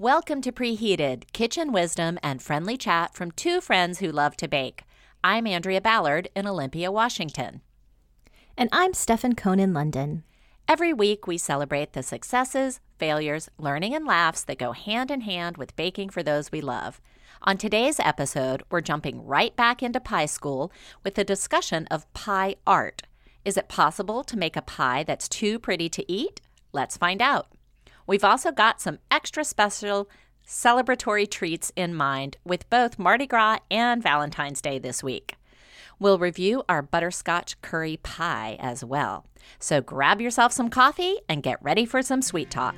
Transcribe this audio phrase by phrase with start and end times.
[0.00, 4.84] Welcome to Preheated, kitchen wisdom and friendly chat from two friends who love to bake.
[5.22, 7.60] I'm Andrea Ballard in Olympia, Washington.
[8.56, 10.24] And I'm Stefan Cohn in London.
[10.66, 15.58] Every week, we celebrate the successes, failures, learning, and laughs that go hand in hand
[15.58, 17.02] with baking for those we love.
[17.42, 20.72] On today's episode, we're jumping right back into pie school
[21.04, 23.02] with a discussion of pie art.
[23.44, 26.40] Is it possible to make a pie that's too pretty to eat?
[26.72, 27.48] Let's find out.
[28.10, 30.10] We've also got some extra special
[30.44, 35.36] celebratory treats in mind with both Mardi Gras and Valentine's Day this week.
[36.00, 39.26] We'll review our butterscotch curry pie as well.
[39.60, 42.74] So grab yourself some coffee and get ready for some sweet talk.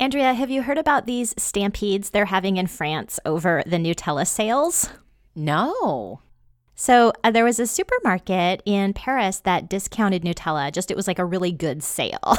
[0.00, 4.88] Andrea, have you heard about these stampedes they're having in France over the Nutella sales?
[5.34, 6.22] No.
[6.74, 10.72] So uh, there was a supermarket in Paris that discounted Nutella.
[10.72, 12.18] Just it was like a really good sale.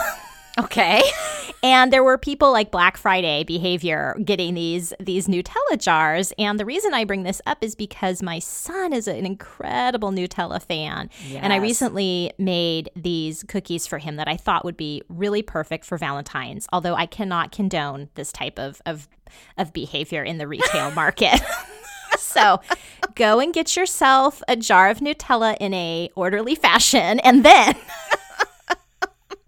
[0.59, 1.01] Okay.
[1.63, 6.33] and there were people like Black Friday behavior getting these these Nutella jars.
[6.37, 10.61] And the reason I bring this up is because my son is an incredible Nutella
[10.61, 11.09] fan.
[11.27, 11.39] Yes.
[11.43, 15.85] And I recently made these cookies for him that I thought would be really perfect
[15.85, 19.07] for Valentine's, although I cannot condone this type of of,
[19.57, 21.41] of behavior in the retail market.
[22.17, 22.59] so
[23.13, 27.75] go and get yourself a jar of Nutella in a orderly fashion and then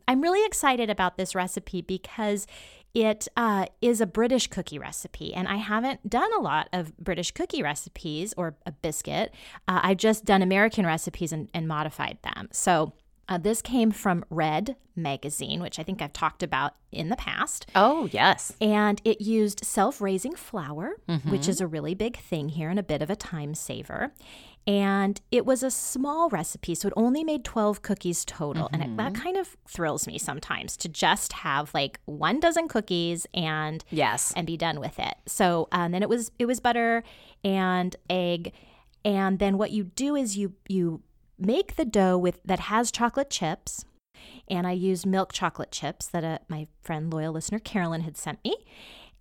[0.08, 2.48] I'm really excited about this recipe because
[2.94, 7.32] it uh, is a British cookie recipe, and I haven't done a lot of British
[7.32, 9.34] cookie recipes or a biscuit.
[9.68, 12.50] Uh, I've just done American recipes and, and modified them.
[12.52, 12.94] So
[13.28, 17.66] uh, this came from Red Magazine, which I think I've talked about in the past.
[17.74, 18.54] Oh, yes.
[18.62, 21.32] And it used self raising flour, mm-hmm.
[21.32, 24.14] which is a really big thing here and a bit of a time saver.
[24.66, 28.66] And it was a small recipe, so it only made 12 cookies total.
[28.66, 28.82] Mm-hmm.
[28.82, 29.22] And it, that mm-hmm.
[29.22, 34.48] kind of thrills me sometimes to just have like one dozen cookies and yes, and
[34.48, 35.16] be done with it.
[35.26, 37.04] So um, then it was it was butter
[37.44, 38.54] and egg,
[39.04, 41.02] and then what you do is you you
[41.38, 43.86] make the dough with that has chocolate chips.
[44.48, 48.44] And I used milk chocolate chips that uh, my friend, loyal listener Carolyn, had sent
[48.44, 48.56] me.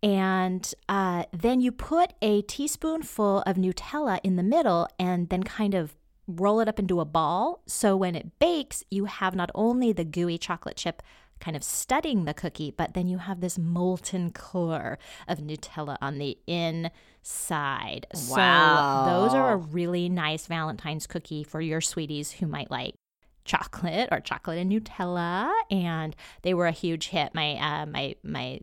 [0.02, 5.74] And uh, then you put a teaspoonful of Nutella in the middle and then kind
[5.74, 5.96] of
[6.26, 7.62] roll it up into a ball.
[7.66, 11.02] So when it bakes, you have not only the gooey chocolate chip
[11.40, 16.18] kind of studding the cookie, but then you have this molten core of Nutella on
[16.18, 18.06] the inside.
[18.28, 19.04] Wow.
[19.04, 22.94] So those are a really nice Valentine's cookie for your sweeties who might like
[23.44, 27.34] chocolate or chocolate and Nutella, and they were a huge hit.
[27.34, 28.60] My uh, my my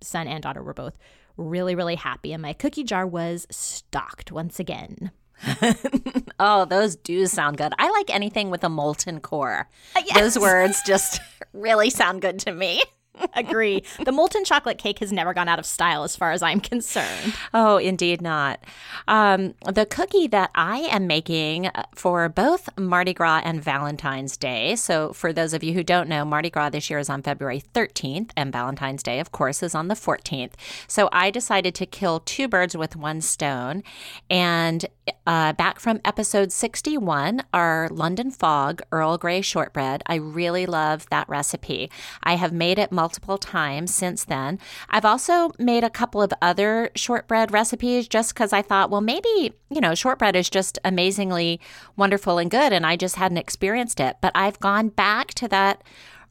[0.00, 0.96] son and daughter were both
[1.36, 2.32] really, really happy.
[2.32, 5.10] And my cookie jar was stocked once again.
[6.38, 7.72] oh, those do sound good.
[7.78, 9.68] I like anything with a molten core.
[9.96, 10.18] Uh, yes.
[10.18, 11.20] Those words just
[11.52, 12.82] really sound good to me.
[13.34, 13.82] Agree.
[14.04, 17.34] The molten chocolate cake has never gone out of style as far as I'm concerned.
[17.52, 18.60] Oh, indeed not.
[19.06, 24.76] Um, the cookie that I am making for both Mardi Gras and Valentine's Day.
[24.76, 27.62] So, for those of you who don't know, Mardi Gras this year is on February
[27.74, 30.52] 13th, and Valentine's Day, of course, is on the 14th.
[30.86, 33.82] So, I decided to kill two birds with one stone.
[34.28, 34.86] And
[35.26, 41.28] uh, back from episode 61, our London Fog Earl Grey shortbread, I really love that
[41.28, 41.90] recipe.
[42.22, 44.58] I have made it multiple times since then.
[44.88, 49.52] I've also made a couple of other shortbread recipes just because I thought, well, maybe,
[49.70, 51.60] you know, shortbread is just amazingly
[51.96, 54.16] wonderful and good, and I just hadn't experienced it.
[54.20, 55.82] But I've gone back to that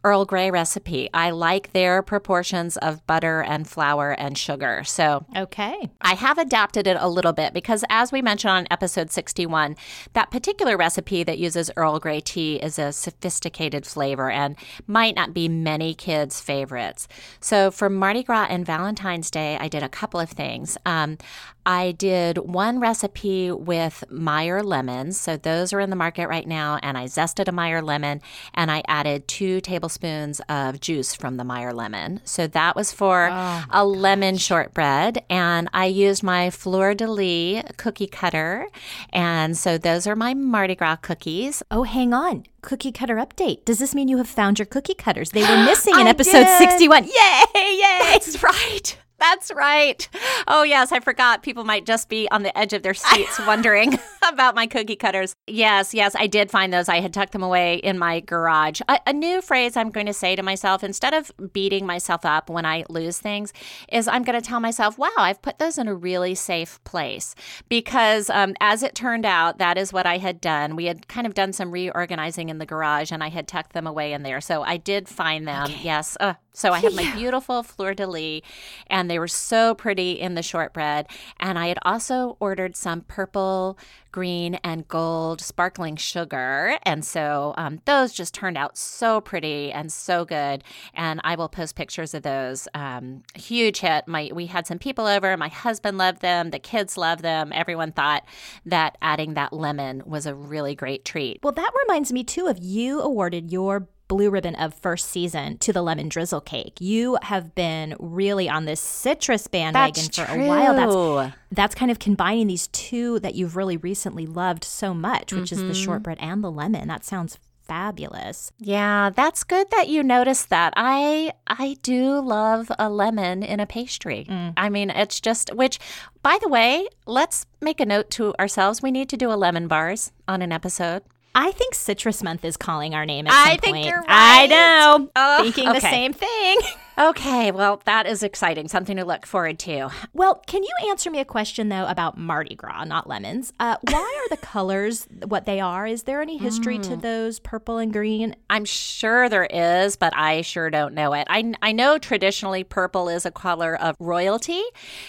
[0.03, 1.09] Earl Grey recipe.
[1.13, 4.83] I like their proportions of butter and flour and sugar.
[4.83, 5.89] So, okay.
[6.01, 9.75] I have adapted it a little bit because, as we mentioned on episode 61,
[10.13, 14.57] that particular recipe that uses Earl Grey tea is a sophisticated flavor and
[14.87, 17.07] might not be many kids' favorites.
[17.39, 20.77] So, for Mardi Gras and Valentine's Day, I did a couple of things.
[20.85, 21.17] Um,
[21.65, 25.19] I did one recipe with Meyer lemons.
[25.19, 26.79] So those are in the market right now.
[26.81, 28.21] And I zested a Meyer lemon
[28.53, 32.21] and I added two tablespoons of juice from the Meyer lemon.
[32.25, 34.43] So that was for oh, a lemon gosh.
[34.43, 35.23] shortbread.
[35.29, 38.67] And I used my Fleur de Lis cookie cutter.
[39.11, 41.63] And so those are my Mardi Gras cookies.
[41.71, 42.45] Oh, hang on.
[42.61, 43.65] Cookie cutter update.
[43.65, 45.31] Does this mean you have found your cookie cutters?
[45.31, 46.57] They were missing in episode did.
[46.57, 47.03] 61.
[47.05, 47.11] Yay!
[47.55, 47.99] Yay!
[47.99, 48.97] That's right.
[49.23, 50.09] That's right.
[50.49, 51.43] Oh, yes, I forgot.
[51.43, 53.97] People might just be on the edge of their seats wondering
[54.33, 55.35] about my cookie cutters.
[55.47, 56.89] Yes, yes, I did find those.
[56.89, 58.81] I had tucked them away in my garage.
[58.87, 62.49] A, a, new phrase I'm going to say to myself instead of beating myself up
[62.49, 63.53] when I lose things
[63.91, 67.35] is I'm going to tell myself, wow, I've put those in a really safe place.
[67.69, 70.75] Because um, as it turned out, that is what I had done.
[70.75, 73.87] We had kind of done some reorganizing in the garage and I had tucked them
[73.87, 74.41] away in there.
[74.41, 75.65] So I did find them.
[75.65, 75.79] Okay.
[75.83, 76.17] Yes.
[76.19, 78.41] Uh, so I have my beautiful fleur de lis,
[78.87, 81.07] and they were so pretty in the shortbread.
[81.39, 83.77] And I had also ordered some purple,
[84.13, 86.77] green, and gold sparkling sugar.
[86.83, 90.63] And so um, those just turned out so pretty and so good.
[90.93, 92.69] And I will post pictures of those.
[92.73, 94.07] Um, huge hit.
[94.07, 95.35] My we had some people over.
[95.35, 96.51] My husband loved them.
[96.51, 97.51] The kids loved them.
[97.53, 98.23] Everyone thought
[98.65, 101.39] that adding that lemon was a really great treat.
[101.43, 105.73] Well, that reminds me too of you awarded your blue ribbon of first season to
[105.73, 106.77] the lemon drizzle cake.
[106.79, 110.43] You have been really on this citrus bandwagon that's for true.
[110.43, 111.17] a while.
[111.17, 115.45] That's that's kind of combining these two that you've really recently loved so much, which
[115.45, 115.55] mm-hmm.
[115.55, 115.83] is the mm-hmm.
[115.83, 116.87] shortbread and the lemon.
[116.87, 118.51] That sounds fabulous.
[118.59, 120.73] Yeah, that's good that you noticed that.
[120.75, 124.27] I I do love a lemon in a pastry.
[124.29, 124.53] Mm.
[124.57, 125.79] I mean, it's just which
[126.21, 128.83] by the way, let's make a note to ourselves.
[128.83, 131.01] We need to do a lemon bars on an episode.
[131.35, 133.85] I think Citrus Month is calling our name at I think point.
[133.87, 134.07] you're right.
[134.07, 135.09] I know.
[135.15, 135.79] Oh, thinking okay.
[135.79, 136.57] the same thing.
[136.95, 138.67] Okay, well, that is exciting.
[138.67, 139.89] Something to look forward to.
[140.13, 143.51] Well, can you answer me a question, though, about Mardi Gras, not lemons?
[143.59, 145.87] Uh, why are the colors what they are?
[145.87, 146.83] Is there any history mm.
[146.83, 148.35] to those purple and green?
[148.47, 151.25] I'm sure there is, but I sure don't know it.
[151.31, 154.61] I, I know traditionally purple is a color of royalty.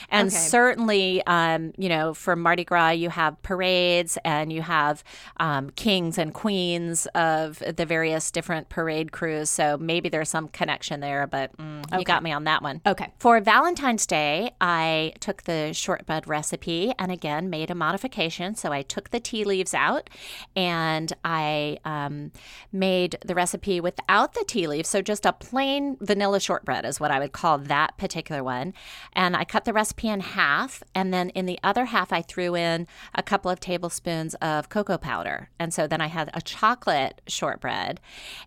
[0.09, 0.37] And okay.
[0.37, 5.05] certainly, um, you know, for Mardi Gras, you have parades and you have
[5.37, 9.51] um, kings and queens of the various different parade crews.
[9.51, 11.55] So maybe there's some connection there, but.
[11.59, 11.99] Mm, okay.
[11.99, 12.81] You got me on that one.
[12.87, 13.13] Okay.
[13.19, 18.55] For Valentine's Day, I took the shortbread recipe and again made a modification.
[18.55, 20.11] So I took the tea leaves out
[20.57, 22.33] and I um,
[22.73, 24.89] made the recipe without the tea leaves.
[24.89, 28.75] So just a plain vanilla shortbread is what I would call that particular one.
[29.13, 30.83] And I cut the recipe in half.
[30.95, 34.99] And then in the other half, I threw in a couple of tablespoons of cocoa
[34.99, 35.51] powder.
[35.59, 38.01] And so then I had a chocolate shortbread.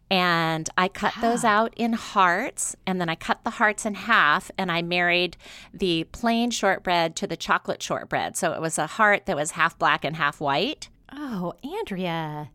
[0.10, 2.76] And I cut those out in hearts.
[2.86, 5.38] And then I cut the hearts in half and I married
[5.74, 8.38] the plain shortbread to the chocolate shortbread.
[8.38, 10.90] So it was a heart that was half black and half white.
[11.12, 12.50] Oh, Andrea,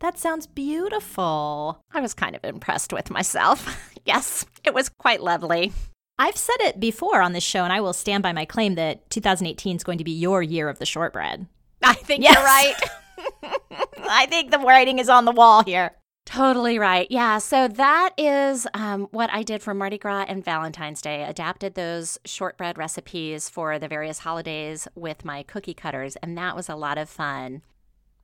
[0.00, 1.80] that sounds beautiful.
[1.92, 3.94] I was kind of impressed with myself.
[4.04, 5.72] yes, it was quite lovely.
[6.18, 9.08] I've said it before on this show, and I will stand by my claim that
[9.10, 11.46] 2018 is going to be your year of the shortbread.
[11.82, 12.34] I think yes.
[12.34, 13.60] you're right.
[14.08, 15.92] I think the writing is on the wall here.
[16.24, 17.08] Totally right.
[17.10, 17.38] Yeah.
[17.38, 21.24] So that is um, what I did for Mardi Gras and Valentine's Day.
[21.24, 26.68] Adapted those shortbread recipes for the various holidays with my cookie cutters, and that was
[26.68, 27.62] a lot of fun.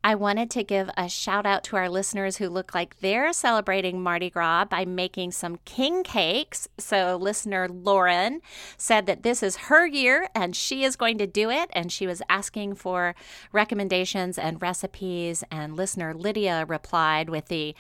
[0.04, 4.00] I wanted to give a shout out to our listeners who look like they're celebrating
[4.00, 6.68] Mardi Gras by making some king cakes.
[6.78, 8.40] So, listener Lauren
[8.76, 11.68] said that this is her year and she is going to do it.
[11.72, 13.16] And she was asking for
[13.52, 15.42] recommendations and recipes.
[15.50, 17.74] And listener Lydia replied with the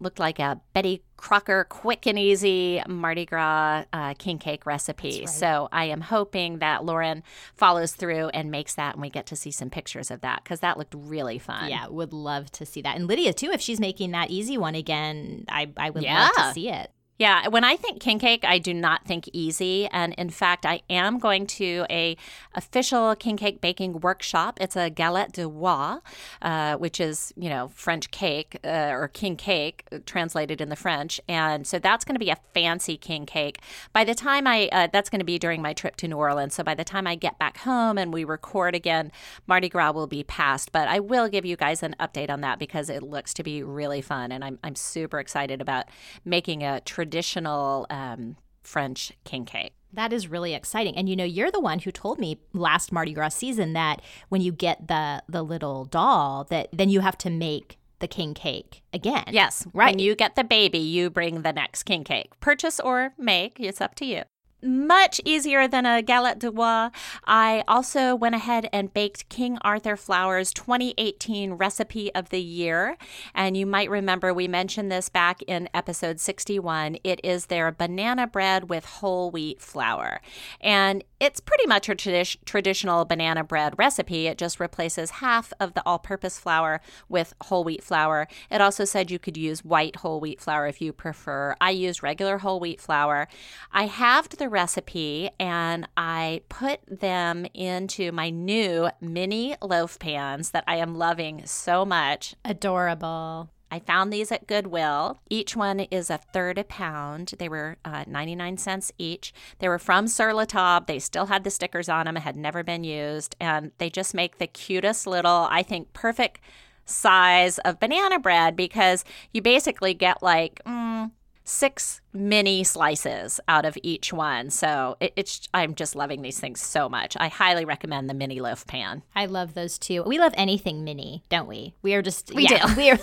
[0.00, 5.20] looked like a Betty Crocker quick and easy Mardi Gras uh, king cake recipe.
[5.20, 5.28] Right.
[5.28, 7.22] So I am hoping that Lauren
[7.54, 10.60] follows through and makes that, and we get to see some pictures of that because
[10.60, 11.68] that looked really fun.
[11.68, 12.96] Yeah, would love to see that.
[12.96, 16.30] And Lydia too, if she's making that easy one again, I I would yeah.
[16.36, 16.90] love to see it.
[17.20, 20.80] Yeah, when I think king cake, I do not think easy, and in fact, I
[20.88, 22.16] am going to a
[22.54, 24.56] official king cake baking workshop.
[24.58, 25.98] It's a galette de roi,
[26.40, 31.20] uh, which is you know French cake uh, or king cake translated in the French,
[31.28, 33.60] and so that's going to be a fancy king cake.
[33.92, 36.54] By the time I uh, that's going to be during my trip to New Orleans,
[36.54, 39.12] so by the time I get back home and we record again,
[39.46, 40.72] Mardi Gras will be past.
[40.72, 43.62] But I will give you guys an update on that because it looks to be
[43.62, 45.84] really fun, and I'm I'm super excited about
[46.24, 49.72] making a traditional traditional um, French king cake.
[49.92, 50.96] That is really exciting.
[50.96, 54.40] And you know, you're the one who told me last Mardi Gras season that when
[54.40, 58.82] you get the the little doll that then you have to make the king cake
[58.94, 59.24] again.
[59.30, 59.66] Yes.
[59.74, 59.90] Right.
[59.92, 62.38] When you get the baby, you bring the next king cake.
[62.38, 64.22] Purchase or make, it's up to you
[64.62, 66.88] much easier than a galette de roi.
[67.24, 72.96] I also went ahead and baked King Arthur Flour's 2018 recipe of the year.
[73.34, 76.98] And you might remember we mentioned this back in episode 61.
[77.04, 80.20] It is their banana bread with whole wheat flour.
[80.60, 84.26] And it's pretty much a tradi- traditional banana bread recipe.
[84.26, 88.28] It just replaces half of the all purpose flour with whole wheat flour.
[88.50, 91.56] It also said you could use white whole wheat flour if you prefer.
[91.60, 93.28] I used regular whole wheat flour.
[93.72, 100.64] I halved the recipe and I put them into my new mini loaf pans that
[100.66, 102.34] I am loving so much.
[102.44, 103.50] Adorable.
[103.70, 105.20] I found these at Goodwill.
[105.28, 107.34] Each one is a third a pound.
[107.38, 109.32] They were uh, 99 cents each.
[109.60, 110.84] They were from Sur La Table.
[110.86, 113.36] They still had the stickers on them, had never been used.
[113.40, 116.40] And they just make the cutest little, I think, perfect
[116.84, 121.10] size of banana bread because you basically get like mm,
[121.50, 124.50] six mini slices out of each one.
[124.50, 127.16] So it, it's I'm just loving these things so much.
[127.18, 129.02] I highly recommend the mini loaf pan.
[129.14, 130.02] I love those too.
[130.04, 131.74] We love anything mini, don't we?
[131.82, 132.74] We are just we yeah, do.
[132.76, 132.98] We are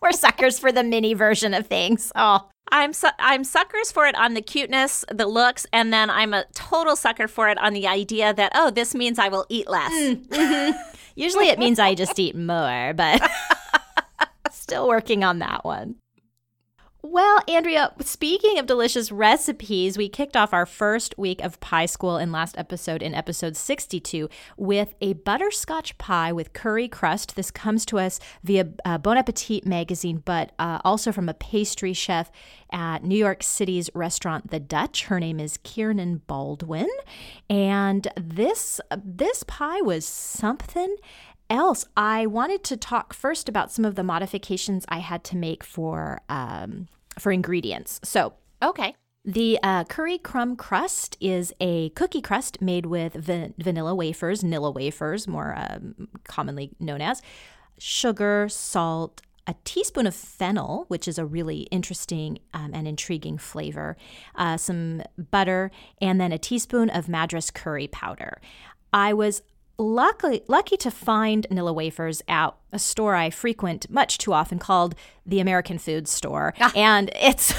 [0.00, 2.12] we're suckers for the mini version of things.
[2.14, 2.48] Oh.
[2.70, 6.46] I'm su- I'm suckers for it on the cuteness, the looks, and then I'm a
[6.54, 9.92] total sucker for it on the idea that oh, this means I will eat less.
[9.92, 10.78] Mm, mm-hmm.
[11.14, 13.30] Usually, it means I just eat more, but
[14.50, 15.96] still working on that one.
[17.06, 22.16] Well, Andrea, speaking of delicious recipes, we kicked off our first week of pie school
[22.16, 27.36] in last episode, in episode 62, with a butterscotch pie with curry crust.
[27.36, 31.92] This comes to us via uh, Bon Appetit magazine, but uh, also from a pastry
[31.92, 32.32] chef
[32.72, 35.04] at New York City's restaurant The Dutch.
[35.04, 36.88] Her name is Kiernan Baldwin,
[37.50, 40.96] and this this pie was something
[41.54, 45.64] else, I wanted to talk first about some of the modifications I had to make
[45.64, 48.00] for um, for ingredients.
[48.02, 48.94] So, okay.
[49.24, 54.74] The uh, curry crumb crust is a cookie crust made with van- vanilla wafers, Nilla
[54.74, 57.22] wafers, more um, commonly known as,
[57.78, 63.96] sugar, salt, a teaspoon of fennel, which is a really interesting um, and intriguing flavor,
[64.34, 65.70] uh, some butter,
[66.02, 68.40] and then a teaspoon of Madras curry powder.
[68.92, 69.42] I was
[69.78, 74.94] lucky lucky to find Nilla wafers at a store I frequent much too often called
[75.26, 76.72] the American Food Store, ah.
[76.76, 77.54] and it's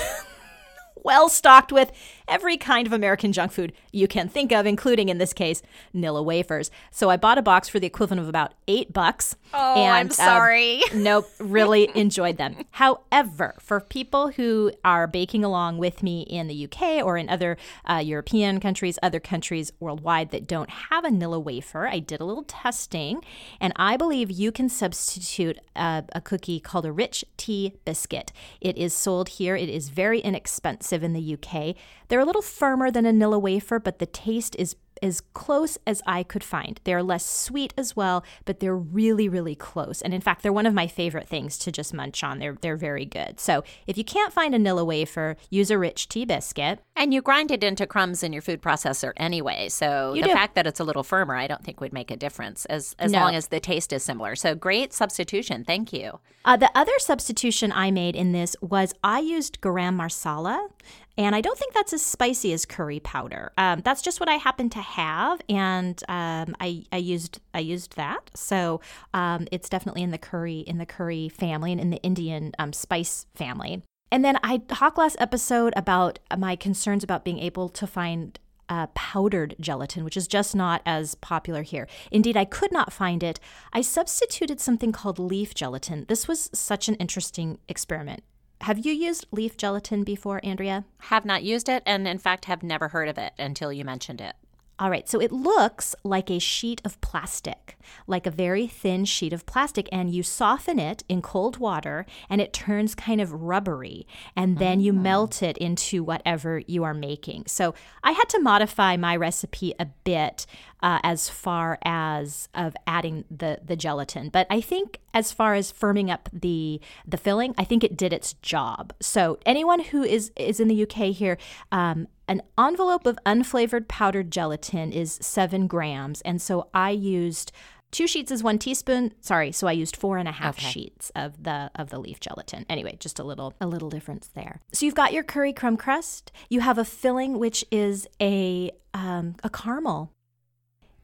[0.95, 1.91] well stocked with
[2.27, 5.61] every kind of American junk food you can think of, including in this case
[5.93, 6.71] Nilla wafers.
[6.91, 9.35] So I bought a box for the equivalent of about eight bucks.
[9.53, 10.81] Oh, and, I'm um, sorry.
[10.93, 12.55] nope, really enjoyed them.
[12.71, 17.57] However, for people who are baking along with me in the UK or in other
[17.89, 22.25] uh, European countries, other countries worldwide that don't have a Nilla wafer, I did a
[22.25, 23.21] little testing,
[23.59, 28.31] and I believe you can substitute a, a cookie called a rich tea biscuit.
[28.61, 29.55] It is sold here.
[29.55, 31.75] It is very inexpensive in the UK.
[32.07, 36.01] They're a little firmer than a Nilla wafer, but the taste is as close as
[36.05, 36.79] I could find.
[36.83, 40.01] They're less sweet as well, but they're really, really close.
[40.01, 42.39] And in fact, they're one of my favorite things to just munch on.
[42.39, 43.39] They're they're very good.
[43.39, 46.79] So if you can't find a Nilla wafer, use a rich tea biscuit.
[46.95, 49.69] And you grind it into crumbs in your food processor anyway.
[49.69, 50.33] So you the do.
[50.33, 53.11] fact that it's a little firmer, I don't think would make a difference as as
[53.11, 53.19] no.
[53.19, 54.35] long as the taste is similar.
[54.35, 55.63] So great substitution.
[55.63, 56.19] Thank you.
[56.45, 60.69] Uh, the other substitution I made in this was I used garam masala.
[61.17, 63.53] And I don't think that's as spicy as curry powder.
[63.57, 67.95] Um, that's just what I happen to have, and um, I, I used I used
[67.95, 68.31] that.
[68.35, 68.81] So
[69.13, 72.73] um, it's definitely in the curry in the curry family and in the Indian um,
[72.73, 73.81] spice family.
[74.11, 78.37] And then I talked last episode about my concerns about being able to find
[78.69, 81.87] uh, powdered gelatin, which is just not as popular here.
[82.11, 83.39] Indeed, I could not find it.
[83.73, 86.05] I substituted something called leaf gelatin.
[86.07, 88.23] This was such an interesting experiment.
[88.65, 90.85] Have you used leaf gelatin before, Andrea?
[90.97, 94.19] Have not used it, and in fact, have never heard of it until you mentioned
[94.19, 94.35] it.
[94.77, 97.77] All right, so it looks like a sheet of plastic,
[98.07, 102.41] like a very thin sheet of plastic, and you soften it in cold water and
[102.41, 104.05] it turns kind of rubbery,
[104.35, 104.99] and then you mm.
[105.01, 107.45] melt it into whatever you are making.
[107.47, 110.45] So I had to modify my recipe a bit
[110.83, 115.71] uh, as far as of adding the the gelatin, but I think as far as
[115.71, 118.91] firming up the the filling, I think it did its job.
[118.99, 121.37] So anyone who is is in the UK here,
[121.71, 126.21] um, an envelope of unflavored powdered gelatin is seven grams.
[126.21, 127.51] And so I used
[127.91, 129.13] two sheets is one teaspoon.
[129.21, 130.69] Sorry, so I used four and a half okay.
[130.69, 132.65] sheets of the of the leaf gelatin.
[132.69, 134.59] Anyway, just a little a little difference there.
[134.73, 136.31] So you've got your curry crumb crust.
[136.49, 140.11] You have a filling which is a um, a caramel.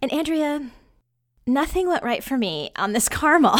[0.02, 0.70] And Andrea,
[1.46, 3.60] nothing went right for me on this caramel.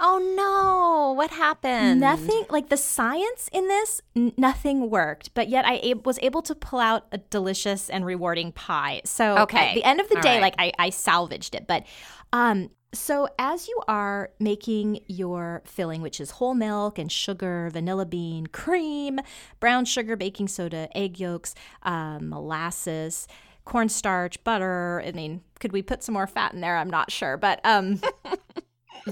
[0.00, 2.00] Oh no, what happened?
[2.00, 5.34] Nothing, like the science in this, n- nothing worked.
[5.34, 9.02] But yet I was able to pull out a delicious and rewarding pie.
[9.04, 9.70] So okay.
[9.70, 10.42] at the end of the All day, right.
[10.42, 11.66] like I, I salvaged it.
[11.66, 11.84] But
[12.32, 18.06] um, so as you are making your filling, which is whole milk and sugar, vanilla
[18.06, 19.20] bean, cream,
[19.60, 23.28] brown sugar, baking soda, egg yolks, um, molasses,
[23.64, 25.02] cornstarch, butter.
[25.06, 26.76] I mean, could we put some more fat in there?
[26.76, 28.00] I'm not sure, but um,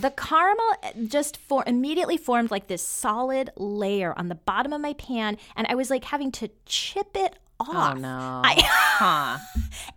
[0.01, 0.77] the caramel
[1.07, 5.67] just for immediately formed like this solid layer on the bottom of my pan and
[5.69, 7.97] i was like having to chip it off.
[7.97, 8.43] Oh no.
[8.45, 9.39] I- huh.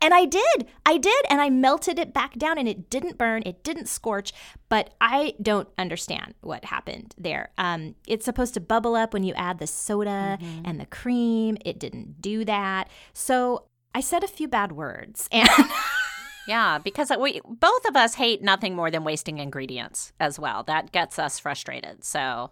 [0.02, 0.68] And I did.
[0.86, 1.26] I did.
[1.30, 3.44] And I melted it back down and it didn't burn.
[3.46, 4.32] It didn't scorch.
[4.70, 7.52] But I don't understand what happened there.
[7.58, 11.58] Um, it's supposed to bubble up when you add the soda and the cream.
[11.66, 12.88] It didn't do that.
[13.14, 15.28] So I said a few bad words.
[15.40, 15.50] And
[16.50, 20.64] Yeah, because we both of us hate nothing more than wasting ingredients as well.
[20.64, 22.04] That gets us frustrated.
[22.04, 22.50] So,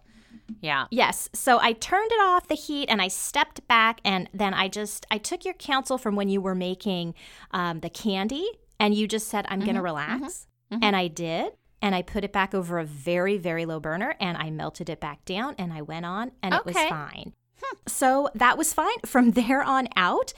[0.60, 0.86] yeah.
[0.92, 1.28] yes.
[1.32, 4.00] So I turned it off the heat and I stepped back.
[4.04, 7.14] And then I just, I took your counsel from when you were making
[7.50, 10.20] um, the candy and you just said, I'm going to mm-hmm, relax.
[10.20, 10.84] Mm-hmm, mm-hmm.
[10.84, 11.54] And I did.
[11.82, 15.00] And I put it back over a very, very low burner and I melted it
[15.00, 16.88] back down and I went on and it was Okay.
[16.88, 17.32] fine.
[17.60, 17.76] Hmm.
[17.88, 18.98] So that was fine.
[19.04, 20.32] From there on out,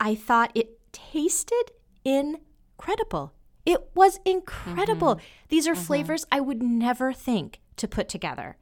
[0.00, 1.70] I thought it tasted
[2.78, 3.32] incredible.
[3.66, 5.20] It was incredible.
[5.48, 8.56] These are flavors I would never think to put together,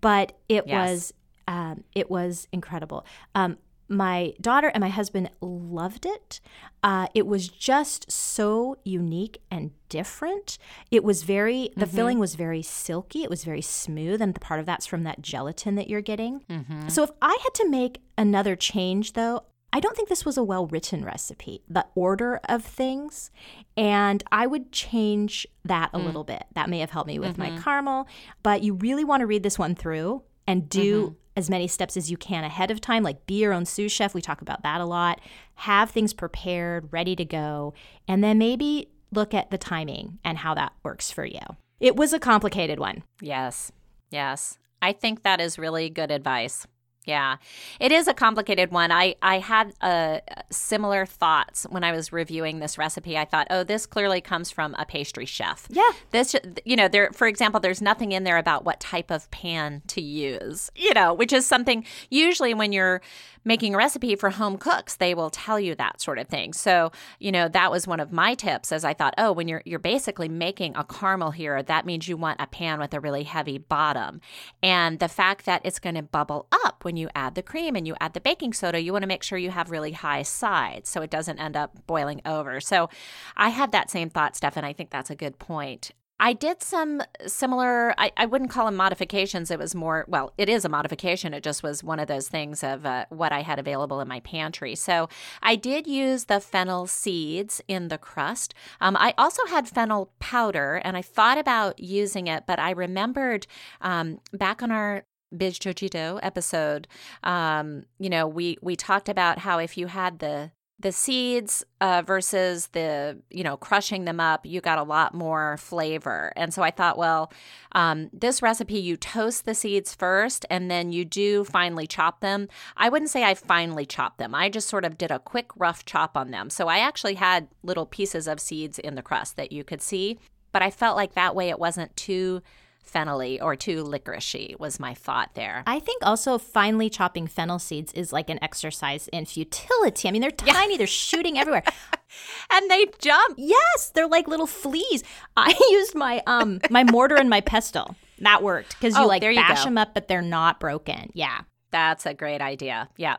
[0.00, 0.90] but it Yes.
[0.90, 1.14] was
[1.48, 3.06] um, it was incredible.
[3.36, 3.58] Um,
[3.88, 6.40] my daughter and my husband loved it.
[6.82, 10.58] Uh, it was just so unique and different.
[10.90, 13.22] It was very, the filling was very silky.
[13.22, 14.20] It was very smooth.
[14.20, 16.42] And the part of that's from that gelatin that you're getting.
[16.88, 20.44] So if I had to make another change, though, I don't think this was a
[20.44, 23.30] well written recipe, the order of things.
[23.76, 26.04] And I would change that a mm.
[26.04, 26.44] little bit.
[26.54, 27.62] That may have helped me with my mm-hmm.
[27.62, 28.08] caramel,
[28.42, 31.14] but you really want to read this one through and do mm-hmm.
[31.36, 33.02] as many steps as you can ahead of time.
[33.02, 34.14] Like be your own sous chef.
[34.14, 35.20] We talk about that a lot.
[35.56, 37.74] Have things prepared, ready to go,
[38.08, 41.40] and then maybe look at the timing and how that works for you.
[41.80, 43.02] It was a complicated one.
[43.20, 43.72] Yes.
[44.10, 44.58] Yes.
[44.80, 46.66] I think that is really good advice.
[47.06, 47.36] Yeah.
[47.78, 48.90] It is a complicated one.
[48.90, 50.18] I, I had uh,
[50.50, 53.16] similar thoughts when I was reviewing this recipe.
[53.16, 55.68] I thought, oh, this clearly comes from a pastry chef.
[55.70, 55.88] Yeah.
[56.10, 56.34] This,
[56.64, 60.00] you know, there, for example, there's nothing in there about what type of pan to
[60.00, 63.00] use, you know, which is something usually when you're
[63.46, 66.52] making a recipe for home cooks, they will tell you that sort of thing.
[66.52, 69.62] So, you know, that was one of my tips as I thought, oh, when you're
[69.64, 73.22] you're basically making a caramel here, that means you want a pan with a really
[73.22, 74.20] heavy bottom.
[74.62, 77.86] And the fact that it's going to bubble up when you add the cream and
[77.86, 80.88] you add the baking soda, you want to make sure you have really high sides
[80.88, 82.60] so it doesn't end up boiling over.
[82.60, 82.88] So,
[83.36, 85.92] I had that same thought, Steph, and I think that's a good point.
[86.18, 89.50] I did some similar, I, I wouldn't call them modifications.
[89.50, 91.34] It was more, well, it is a modification.
[91.34, 94.20] It just was one of those things of uh, what I had available in my
[94.20, 94.74] pantry.
[94.76, 95.10] So
[95.42, 98.54] I did use the fennel seeds in the crust.
[98.80, 103.46] Um, I also had fennel powder and I thought about using it, but I remembered
[103.82, 106.86] um, back on our Biscochito episode,
[107.24, 112.02] um, you know, we we talked about how if you had the the seeds uh,
[112.02, 116.32] versus the you know crushing them up you got a lot more flavor.
[116.36, 117.32] And so i thought well
[117.72, 122.48] um, this recipe you toast the seeds first and then you do finely chop them.
[122.76, 124.34] I wouldn't say i finely chopped them.
[124.34, 126.50] I just sort of did a quick rough chop on them.
[126.50, 130.18] So i actually had little pieces of seeds in the crust that you could see
[130.52, 132.42] but i felt like that way it wasn't too
[132.90, 137.92] fennelly or too licoricey was my thought there I think also finely chopping fennel seeds
[137.92, 140.08] is like an exercise in futility.
[140.08, 141.64] I mean, they're tiny, they're shooting everywhere.
[142.50, 145.02] and they jump Yes, they're like little fleas.
[145.36, 147.96] I used my um my mortar and my pestle.
[148.20, 149.64] That worked because you Oh, like there you bash go.
[149.66, 151.10] them up, but they're not broken.
[151.14, 151.40] Yeah.
[151.70, 152.88] That's a great idea.
[152.96, 153.16] Yeah.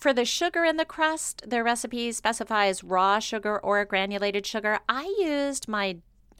[0.00, 4.80] For the sugar in the crust, the recipe specifies raw sugar or granulated sugar.
[4.88, 5.98] I used my,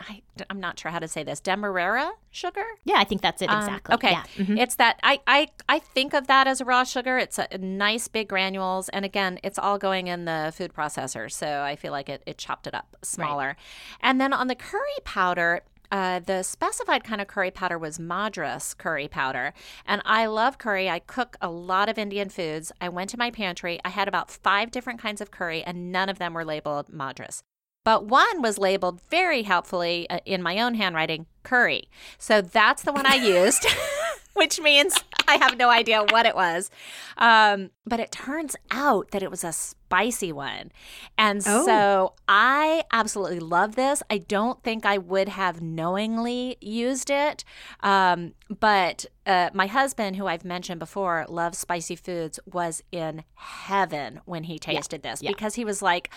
[0.09, 2.65] I, I'm not sure how to say this, demerara sugar.
[2.85, 3.95] Yeah, I think that's it Um, exactly.
[3.95, 4.11] okay.
[4.13, 4.25] Yeah.
[4.37, 4.59] Mhm.
[4.59, 7.19] It's that I, I I think of that as a raw sugar.
[7.19, 11.63] It's a, nice big granules, and again, it's all going in the food processor, so
[11.63, 13.57] I feel like it it chopped it up smaller.
[14.01, 15.63] And then on the curry powder.
[15.91, 19.53] Uh, the specified kind of curry powder was Madras curry powder.
[19.85, 20.89] And I love curry.
[20.89, 22.73] I cook a lot of Indian foods.
[22.81, 23.79] I went to my pantry.
[23.85, 27.43] I had about five different kinds of curry, and none of them were labeled Madras.
[27.85, 31.89] But one was labeled very helpfully uh, in my own handwriting, curry.
[32.19, 33.67] So that's the one I used,
[34.35, 34.95] which means
[35.27, 36.71] I have no idea what it was.
[37.17, 40.71] Um, but it turns out that it was a spicy one.
[41.19, 41.65] And Oh.
[41.67, 44.03] so I absolutely love this.
[44.09, 47.45] I don't think I would have knowingly used it.
[47.81, 54.21] Um, but uh, my husband, who I've mentioned before, loves spicy foods, was in heaven
[54.25, 56.11] when he tasted this because he was like,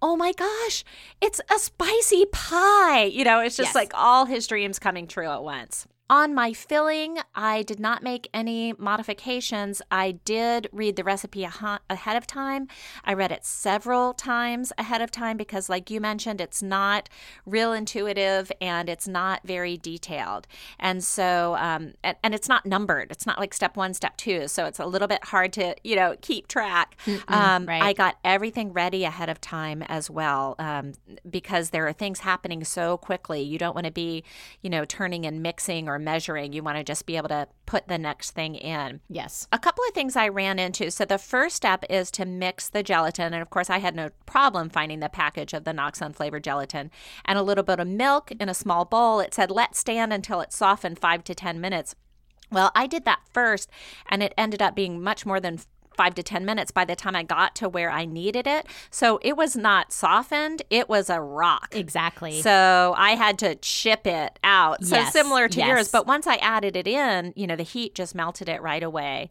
[0.00, 0.84] oh my gosh,
[1.20, 3.04] it's a spicy pie.
[3.04, 3.74] You know, it's just Yes.
[3.74, 5.86] like all his dreams coming true at once.
[6.10, 9.80] On my filling, I did not make any modifications.
[9.90, 12.68] I did read the recipe ahead of time.
[13.02, 17.08] I read it several times ahead of time because, like you mentioned, it's not
[17.46, 20.46] real intuitive and it's not very detailed.
[20.78, 23.10] And so, um, and, and, it's not numbered.
[23.10, 24.48] It's not like step one, step two.
[24.48, 26.96] So it's a little bit hard to, you know, keep track.
[27.28, 27.82] Um, right.
[27.82, 30.92] I got everything ready ahead of time as well um,
[31.28, 33.40] because there are things happening so quickly.
[33.40, 34.24] You don't want to be,
[34.60, 36.52] you know, turning and mixing or measuring.
[36.52, 39.00] You want to just be able to put the next thing in.
[39.08, 39.46] Yes.
[39.52, 40.90] A couple of things I ran into.
[40.90, 43.32] So the first step is to mix the gelatin.
[43.32, 46.90] And of course, I had no problem finding the package of the Knox unflavored gelatin
[47.24, 49.20] and a little bit of milk in a small bowl.
[49.20, 51.94] It said, let stand until it softened five to 10 minutes.
[52.52, 53.70] Well, I did that first,
[54.10, 55.58] and it ended up being much more than
[55.96, 58.66] five to 10 minutes by the time I got to where I needed it.
[58.90, 61.68] So it was not softened, it was a rock.
[61.72, 62.40] Exactly.
[62.40, 64.84] So I had to chip it out.
[64.84, 65.68] So yes, similar to yes.
[65.68, 65.88] yours.
[65.90, 69.30] But once I added it in, you know, the heat just melted it right away.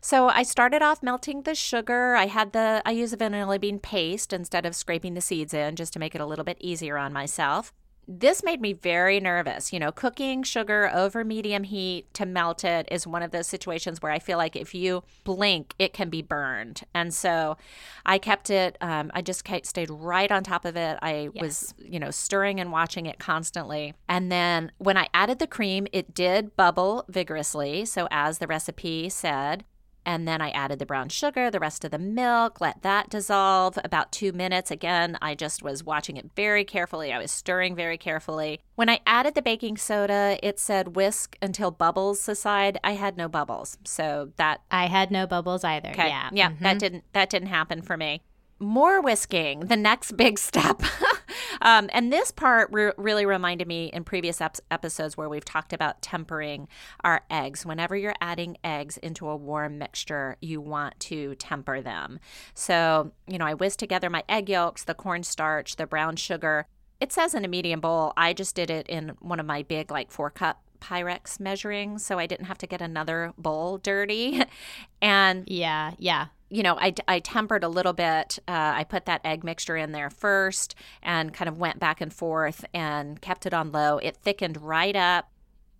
[0.00, 2.14] So I started off melting the sugar.
[2.14, 5.76] I had the I use a vanilla bean paste instead of scraping the seeds in
[5.76, 7.72] just to make it a little bit easier on myself
[8.08, 9.72] this made me very nervous.
[9.72, 14.02] You know, cooking sugar over medium heat to melt it is one of those situations
[14.02, 16.82] where I feel like if you blink, it can be burned.
[16.94, 17.56] And so
[18.04, 20.98] I kept it, um, I just stayed right on top of it.
[21.02, 21.42] I yes.
[21.42, 23.94] was, you know, stirring and watching it constantly.
[24.08, 27.84] And then when I added the cream, it did bubble vigorously.
[27.84, 29.64] So, as the recipe said,
[30.04, 33.78] and then I added the brown sugar, the rest of the milk, let that dissolve
[33.84, 34.70] about two minutes.
[34.70, 37.12] Again, I just was watching it very carefully.
[37.12, 38.60] I was stirring very carefully.
[38.74, 42.78] When I added the baking soda, it said whisk until bubbles subside.
[42.82, 43.78] I had no bubbles.
[43.84, 45.90] So that I had no bubbles either.
[45.90, 46.08] Okay.
[46.08, 46.30] Yeah.
[46.32, 46.50] Yeah.
[46.50, 46.64] Mm-hmm.
[46.64, 48.22] That didn't that didn't happen for me
[48.62, 50.80] more whisking, the next big step.
[51.62, 55.72] um, and this part re- really reminded me in previous ep- episodes where we've talked
[55.72, 56.68] about tempering
[57.02, 57.64] our eggs.
[57.64, 62.18] Whenever you're adding eggs into a warm mixture, you want to temper them.
[62.54, 66.66] So, you know, I whisked together my egg yolks, the cornstarch, the brown sugar.
[67.00, 68.12] It says in a medium bowl.
[68.16, 72.18] I just did it in one of my big, like four cup Pyrex measuring, so
[72.18, 74.42] I didn't have to get another bowl dirty.
[75.02, 78.38] and yeah, yeah you know, I, I tempered a little bit.
[78.46, 82.12] Uh, I put that egg mixture in there first and kind of went back and
[82.12, 83.96] forth and kept it on low.
[83.96, 85.30] It thickened right up.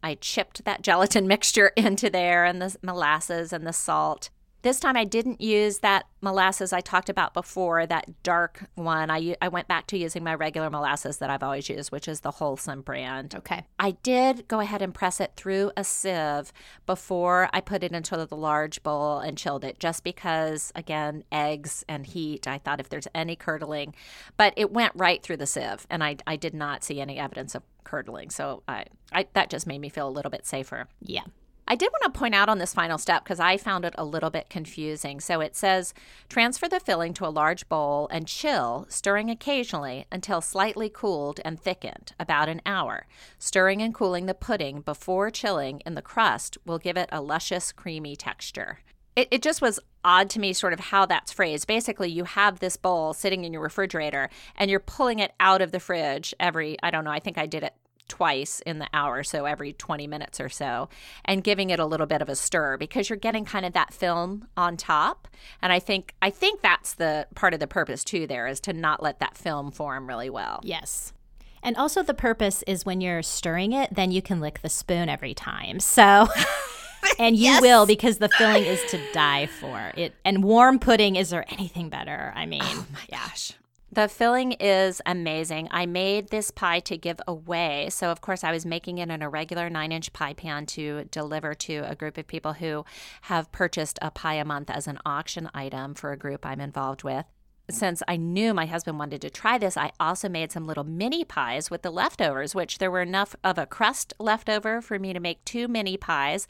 [0.03, 4.31] I chipped that gelatin mixture into there and the molasses and the salt.
[4.63, 9.11] This time I didn't use that molasses I talked about before, that dark one.
[9.11, 12.21] I, I went back to using my regular molasses that I've always used, which is
[12.21, 13.35] the Wholesome brand.
[13.35, 13.65] Okay.
[13.81, 16.53] I did go ahead and press it through a sieve
[16.87, 21.85] before I put it into the large bowl and chilled it, just because, again, eggs
[21.89, 22.47] and heat.
[22.47, 23.97] I thought if there's any curdling,
[24.37, 27.57] but it went right through the sieve, and I, I did not see any evidence
[27.57, 28.31] of curdling.
[28.31, 30.87] So I, I that just made me feel a little bit safer.
[31.01, 31.25] Yeah.
[31.73, 34.05] I did want to point out on this final step because I found it a
[34.05, 35.21] little bit confusing.
[35.21, 35.95] So it says
[36.29, 41.59] transfer the filling to a large bowl and chill, stirring occasionally until slightly cooled and
[41.59, 43.07] thickened, about an hour.
[43.39, 47.73] Stirring and cooling the pudding before chilling in the crust will give it a luscious,
[47.73, 48.81] creamy texture.
[49.17, 51.67] It, it just was odd to me, sort of how that's phrased.
[51.67, 55.73] Basically, you have this bowl sitting in your refrigerator and you're pulling it out of
[55.73, 57.73] the fridge every, I don't know, I think I did it
[58.13, 60.91] twice in the hour, so every 20 minutes or so,
[61.25, 63.95] and giving it a little bit of a stir because you're getting kind of that
[63.95, 65.29] film on top.
[65.63, 68.75] And I think I think that's the part of the purpose too there is to
[68.75, 70.61] not let that film form really well.
[70.63, 71.15] Yes.
[71.63, 75.09] And also the purpose is when you're stirring it, then you can lick the spoon
[75.09, 75.81] every time.
[75.81, 76.29] So
[77.19, 77.63] and you yes.
[77.63, 79.93] will because the filling is to die for.
[79.97, 82.31] It and warm pudding is there anything better?
[82.37, 83.27] I mean, oh my yeah.
[83.27, 83.55] gosh.
[83.95, 85.69] The filling is amazing.
[85.71, 87.89] I made this pie to give away.
[87.91, 91.05] So, of course, I was making it in a regular nine inch pie pan to
[91.11, 92.87] deliver to a group of people who
[93.23, 97.05] have purchased a pie a month as an auction item for a group I'm involved
[97.05, 97.27] with.
[97.71, 101.23] Since I knew my husband wanted to try this, I also made some little mini
[101.23, 105.13] pies with the leftovers, which there were enough of a crust left over for me
[105.13, 106.49] to make two mini pies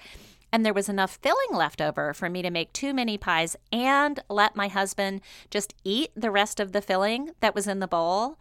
[0.52, 4.20] and there was enough filling left over for me to make two mini pies and
[4.28, 8.38] let my husband just eat the rest of the filling that was in the bowl.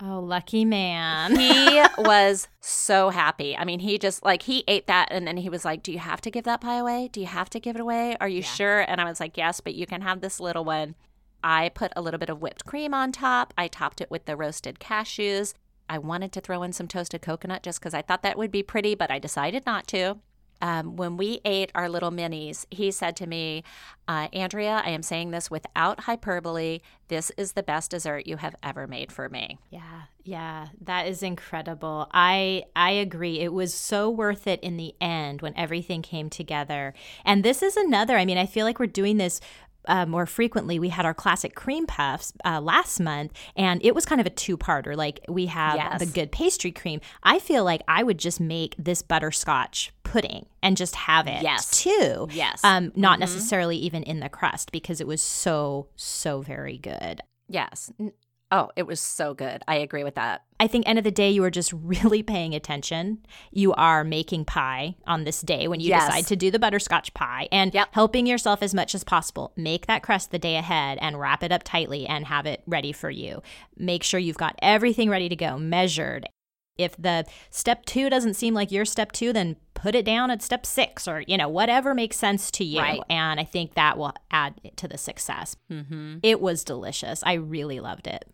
[0.00, 1.36] Oh, lucky man.
[1.36, 3.56] he was so happy.
[3.56, 5.98] I mean, he just like he ate that and then he was like, "Do you
[5.98, 7.08] have to give that pie away?
[7.12, 8.16] Do you have to give it away?
[8.20, 8.46] Are you yeah.
[8.46, 10.94] sure?" And I was like, "Yes, but you can have this little one."
[11.42, 13.54] I put a little bit of whipped cream on top.
[13.56, 15.54] I topped it with the roasted cashews.
[15.88, 18.62] I wanted to throw in some toasted coconut just because I thought that would be
[18.62, 20.18] pretty, but I decided not to.
[20.60, 23.62] Um, when we ate our little minis, he said to me,
[24.06, 26.80] uh, Andrea, I am saying this without hyperbole.
[27.08, 29.58] This is the best dessert you have ever made for me.
[29.70, 32.08] Yeah, yeah, that is incredible.
[32.12, 33.40] I I agree.
[33.40, 36.94] It was so worth it in the end when everything came together.
[37.24, 38.16] And this is another.
[38.18, 39.40] I mean, I feel like we're doing this
[39.88, 40.78] uh, more frequently.
[40.78, 44.30] We had our classic cream puffs uh, last month, and it was kind of a
[44.30, 44.96] two parter.
[44.96, 45.98] Like we have Yes.
[46.00, 47.00] the good pastry cream.
[47.22, 51.70] I feel like I would just make this butterscotch pudding and just have it Yes.
[51.82, 52.28] too.
[52.30, 52.60] Yes.
[52.64, 57.20] Um, not necessarily even in the crust because it was so, so very good.
[57.48, 57.90] Yes.
[58.50, 59.62] Oh, it was so good.
[59.68, 60.42] I agree with that.
[60.58, 63.18] I think end of the day you are just really paying attention.
[63.52, 66.06] You are making pie on this day when you Yes.
[66.06, 67.88] decide to do the butterscotch pie and Yep.
[67.92, 69.52] helping yourself as much as possible.
[69.56, 72.92] Make that crust the day ahead and wrap it up tightly and have it ready
[72.92, 73.42] for you.
[73.76, 76.26] Make sure you've got everything ready to go, measured.
[76.78, 80.42] If the step 2 doesn't seem like your step 2, then put it down at
[80.42, 83.00] step 6 or you know whatever makes sense to you Right.
[83.10, 85.56] and I think that will add to the success.
[85.70, 86.18] Mm-hmm.
[86.22, 87.22] It was delicious.
[87.24, 88.24] I really loved it.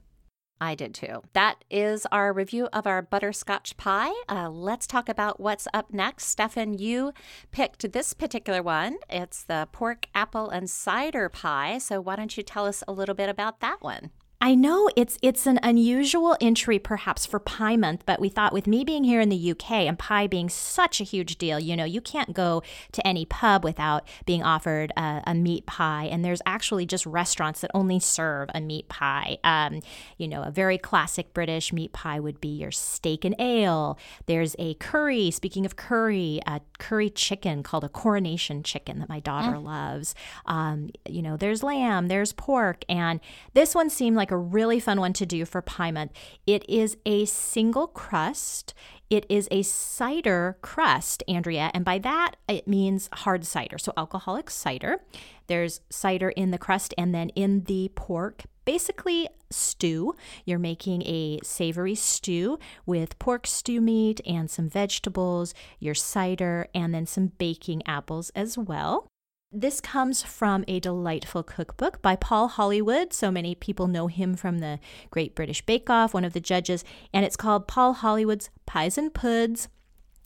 [0.61, 1.23] I did too.
[1.33, 4.13] That is our review of our butterscotch pie.
[4.29, 6.27] Uh, let's talk about what's up next.
[6.27, 7.13] Stefan, you
[7.51, 8.99] picked this particular one.
[9.11, 11.79] It's the pork, apple, and cider pie.
[11.79, 14.11] So why don't you tell us a little bit about that one?
[14.45, 18.67] I know it's it's an unusual entry perhaps for Pie Month, but we thought with
[18.67, 21.87] me being here in the UK and pie being such a huge deal, you know,
[21.87, 26.43] you can't go to any pub without being offered a, a meat pie, and there's
[26.45, 29.39] actually just restaurants that only serve a meat pie.
[29.45, 29.81] Um,
[30.19, 33.99] you know, a very classic British meat pie would be your steak and ale.
[34.27, 35.31] There's a curry.
[35.31, 40.15] Speaking of curry, a curry chicken called a coronation chicken that my daughter loves.
[40.45, 43.21] Um, you know, there's lamb, there's pork, and
[43.55, 46.13] this one seemed like a really fun one to do for Pie Month.
[46.47, 48.75] It is a single crust.
[49.09, 54.51] It is a cider crust, Andrea, and by that it means hard cider, so alcoholic
[54.51, 55.01] cider.
[55.47, 58.43] There's cider in the crust and then in the pork.
[58.65, 60.15] Basically, stew.
[60.45, 66.93] You're making a savory stew with pork stew meat and some vegetables, your cider, and
[66.95, 69.07] then some baking apples as well.
[69.57, 73.13] This comes from a delightful cookbook by Paul Hollywood.
[73.13, 74.81] So many people know him from the
[75.13, 79.15] Great British Bake Off, one of the judges, and it's called Paul Hollywood's Pies and
[79.15, 79.69] Puds.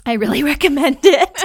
[0.06, 1.44] I really recommend it.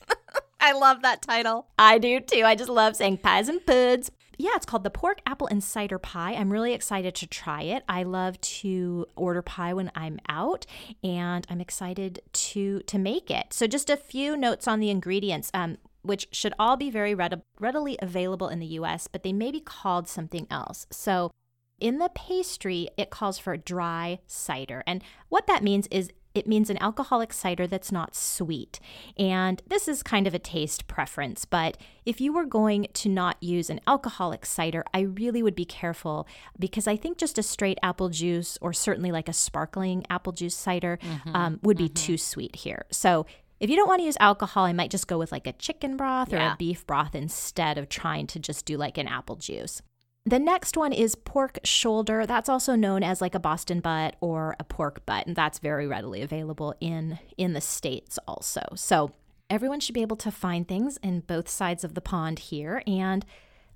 [0.60, 1.66] I love that title.
[1.78, 2.44] I do too.
[2.46, 4.10] I just love saying pies and puds.
[4.38, 6.32] Yeah, it's called the pork, apple, and cider pie.
[6.32, 7.84] I'm really excited to try it.
[7.86, 10.64] I love to order pie when I'm out,
[11.04, 13.52] and I'm excited to to make it.
[13.52, 15.50] So, just a few notes on the ingredients.
[15.52, 19.50] Um, which should all be very read- readily available in the US, but they may
[19.50, 20.86] be called something else.
[20.90, 21.30] So,
[21.78, 24.82] in the pastry, it calls for dry cider.
[24.86, 28.78] And what that means is it means an alcoholic cider that's not sweet.
[29.16, 33.42] And this is kind of a taste preference, but if you were going to not
[33.42, 37.78] use an alcoholic cider, I really would be careful because I think just a straight
[37.82, 40.98] apple juice or certainly like a sparkling apple juice cider
[41.34, 42.84] um, would be too sweet here.
[42.90, 43.26] So
[43.60, 45.96] if you don't want to use alcohol, I might just go with like a chicken
[45.96, 46.54] broth or Yeah.
[46.54, 49.82] a beef broth instead of trying to just do like an apple juice.
[50.26, 52.26] The next one is pork shoulder.
[52.26, 55.86] That's also known as like a Boston butt or a pork butt, and that's very
[55.86, 58.62] readily available in in the states also.
[58.74, 59.12] So
[59.48, 63.24] everyone should be able to find things in both sides of the pond here, and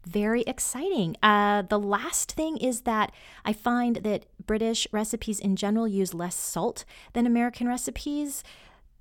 [0.07, 1.17] very exciting.
[1.23, 3.11] Uh, the last thing is that
[3.43, 8.45] I find that British recipes in general use less salt than American recipes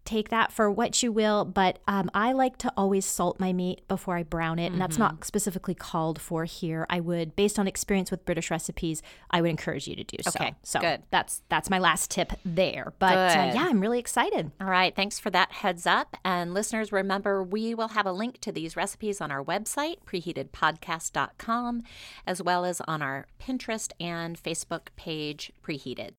[0.05, 3.87] take that for what you will, but um, I like to always salt my meat
[3.87, 6.85] before I brown it, and that's not specifically called for here.
[6.89, 10.31] I would, based on experience with British recipes, I would encourage you to do so.
[10.35, 11.03] Okay, so good.
[11.09, 12.93] That's that's my last tip there.
[12.99, 14.51] But uh, yeah, I'm really excited.
[14.59, 16.17] All right, thanks for that heads up.
[16.25, 21.83] And listeners, remember we will have a link to these recipes on our website, preheatedpodcast.com,
[22.27, 26.13] as well as on our Pinterest and Facebook page, Preheated.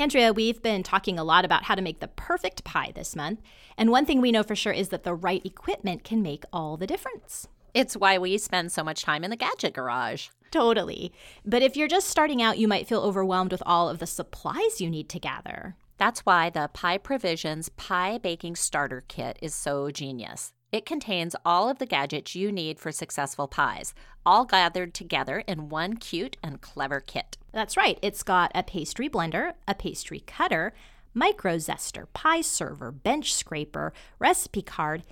[0.00, 3.42] Andrea, we've been talking a lot about how to make the perfect pie this month,
[3.76, 6.78] and one thing we know for sure is that the right equipment can make all
[6.78, 7.46] the difference.
[7.74, 10.28] It's why we spend so much time in the gadget garage.
[10.50, 11.12] Totally.
[11.44, 14.80] But if you're just starting out, you might feel overwhelmed with all of the supplies
[14.80, 15.76] you need to gather.
[15.98, 20.54] That's why the Pie Provisions Pie Baking Starter Kit is so genius.
[20.72, 23.92] It contains all of the gadgets you need for successful pies,
[24.24, 27.36] all gathered together in one cute and clever kit.
[27.52, 27.98] That's right.
[28.02, 30.72] It's got a pastry blender, a pastry cutter,
[31.12, 35.02] micro zester, pie server, bench scraper, recipe card,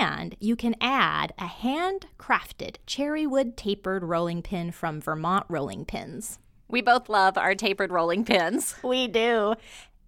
[0.00, 6.40] and you can add a handcrafted cherry wood tapered rolling pin from Vermont Rolling Pins.
[6.68, 8.74] We both love our tapered rolling pins.
[8.82, 9.54] We do.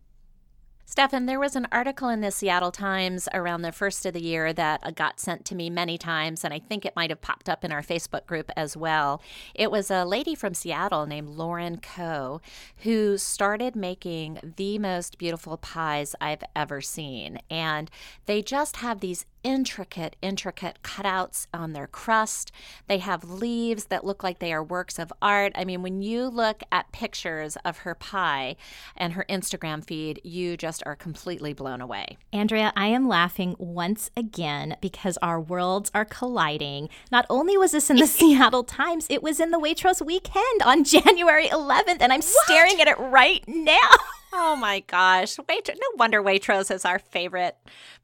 [0.97, 4.51] Stefan, there was an article in the Seattle Times around the first of the year
[4.51, 7.47] that uh, got sent to me many times, and I think it might have popped
[7.47, 9.21] up in our Facebook group as well.
[9.53, 12.41] It was a lady from Seattle named Lauren Ko
[12.77, 17.41] who started making the most beautiful pies I've ever seen.
[17.47, 17.91] And
[18.25, 22.51] they just have these intricate, intricate cutouts on their crust.
[22.88, 25.53] They have leaves that look like they are works of art.
[25.55, 28.57] I mean, when you look at pictures of her pie
[28.97, 32.17] and her Instagram feed, you just are completely blown away.
[32.33, 36.89] Andrea, I am laughing once again because our worlds are colliding.
[37.10, 40.83] Not only was this in the Seattle Times, it was in the Waitrose weekend on
[40.83, 42.45] January 11th, and I'm what?
[42.45, 43.91] staring at it right now.
[44.39, 45.38] Oh my gosh.
[45.50, 47.58] Wait, no wonder Waitrose is our favorite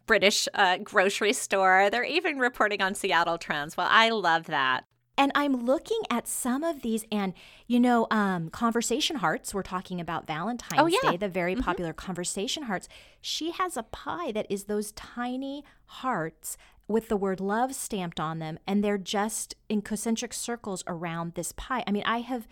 [0.08, 1.90] British uh, grocery store.
[1.92, 3.78] They're even reporting on Seattle trends.
[3.78, 4.86] Well, I love that.
[5.16, 7.34] And I'm looking at some of these, and
[7.68, 11.12] you know, um, Conversation Hearts, we're talking about Valentine's oh, yeah.
[11.12, 11.62] Day, the very mm-hmm.
[11.62, 12.90] popular Conversation Hearts.
[13.22, 18.40] She has a pie that is those tiny hearts with the word love stamped on
[18.40, 21.84] them, and they're just in concentric circles around this pie.
[21.86, 22.48] I mean, I have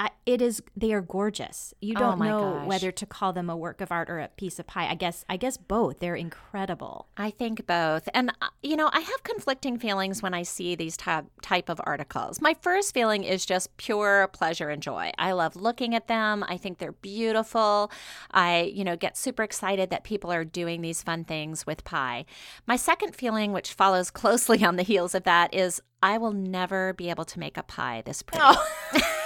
[0.00, 1.74] I, it is they are gorgeous.
[1.82, 2.66] You oh don't oh know gosh.
[2.66, 4.88] whether to call them a work of art or a piece of pie.
[4.88, 5.98] I guess I guess both.
[5.98, 7.08] They're incredible.
[7.18, 8.08] I think both.
[8.14, 11.82] And uh, you know, I have conflicting feelings when I see these type type of
[11.84, 12.40] articles.
[12.40, 15.12] My first feeling is just pure pleasure and joy.
[15.18, 16.46] I love looking at them.
[16.48, 17.92] I think they're beautiful.
[18.30, 22.24] I, you know, get super excited that people are doing these fun things with pie.
[22.66, 26.94] My second feeling, which follows closely on the heels of that, is I will never
[26.94, 28.42] be able to make a pie this pretty.
[28.42, 29.10] Oh.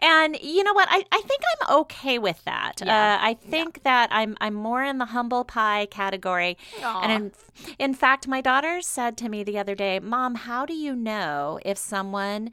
[0.00, 0.88] And you know what?
[0.90, 2.82] I, I think I'm okay with that.
[2.84, 3.18] Yeah.
[3.20, 3.82] Uh, I think yeah.
[3.84, 6.56] that I'm I'm more in the humble pie category.
[6.80, 7.04] Aww.
[7.04, 7.32] And in,
[7.78, 11.58] in fact, my daughter said to me the other day, "Mom, how do you know
[11.64, 12.50] if someone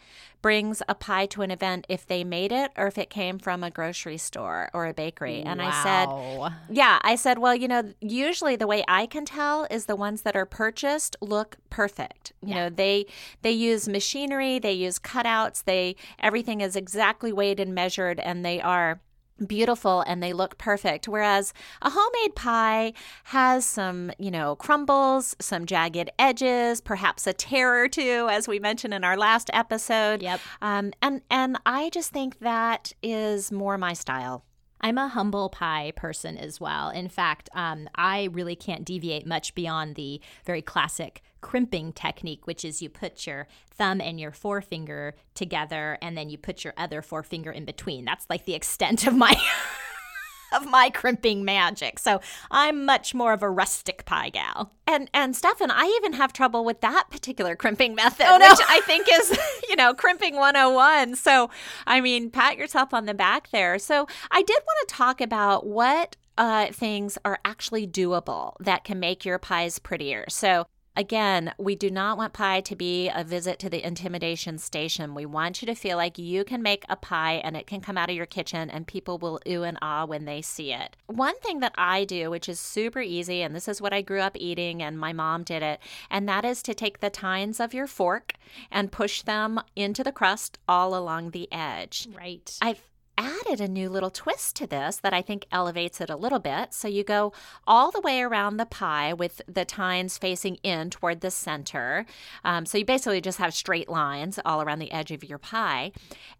[0.48, 3.66] brings a pie to an event if they made it or if it came from
[3.66, 5.42] a grocery store or a bakery.
[5.42, 5.68] And wow.
[5.68, 9.88] I said, Yeah, I said, Well, you know, usually the way I can tell is
[9.88, 12.32] the ones that are purchased look perfect.
[12.42, 12.56] You yeah.
[12.56, 13.08] know, they
[13.42, 18.62] they use machinery, they use cutouts, they everything is exactly weighed and measured and they
[18.62, 19.02] are
[19.46, 21.08] beautiful and they look perfect.
[21.08, 22.94] Whereas a homemade pie
[23.26, 28.60] has some, you know, crumbles, some jagged edges, perhaps a tear or two, as we
[28.60, 30.22] mentioned in our last episode.
[30.22, 30.40] Yep.
[30.62, 34.44] Um, and and I just think that is more my style.
[34.82, 36.90] I'm a humble pie person as well.
[36.90, 42.66] In fact, um, I really can't deviate much beyond the very classic crimping technique, which
[42.66, 47.02] is you put your thumb and your forefinger together and then you put your other
[47.02, 48.04] forefinger in between.
[48.04, 49.34] That's like the extent of my.
[50.54, 52.00] of my crimping magic.
[52.00, 52.20] So
[52.52, 54.74] I'm much more of a rustic pie gal.
[54.86, 58.50] And and Stefan, I even have trouble with that particular crimping method, oh, no.
[58.50, 59.38] which I think is,
[59.70, 61.16] you know, crimping 101.
[61.16, 61.50] So
[61.86, 63.80] I mean, pat yourself on the back there.
[63.80, 69.00] So I did want to talk about what uh, things are actually doable that can
[69.00, 70.26] make your pies prettier.
[70.30, 70.66] So
[70.98, 75.14] Again, we do not want pie to be a visit to the intimidation station.
[75.14, 78.00] We want you to feel like you can make a pie and it can come
[78.00, 80.98] out of your kitchen and people will ooh and ah when they see it.
[81.06, 84.22] One thing that I do, which is super easy, and this is what I grew
[84.22, 85.80] up eating and my mom did it,
[86.10, 88.34] and that is to take the tines of your fork
[88.72, 92.08] and push them into the crust all along the edge.
[92.18, 92.58] Right.
[92.60, 92.82] I've
[93.18, 96.74] added a new little twist to this that I think elevates it a little bit.
[96.74, 97.34] So you go
[97.66, 102.06] all the way around the pie with the tines facing in toward the center.
[102.44, 105.92] Um, so you basically just have straight lines all around the edge of your pie.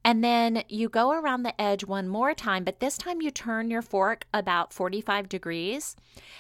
[0.04, 3.72] And then you go around the edge one more time, but this time you turn
[3.72, 5.96] your fork about 45 degrees.